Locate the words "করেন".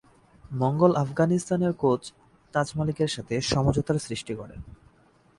4.35-4.59